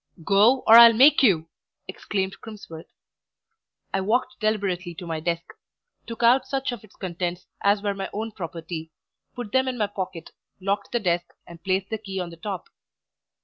[0.23, 1.47] "Go, or I'll make you!"
[1.87, 2.87] exclaimed Crimsworth.
[3.93, 5.43] I walked deliberately to my desk,
[6.07, 8.89] took out such of its contents as were my own property,
[9.35, 12.65] put them in my pocket, locked the desk, and placed the key on the top.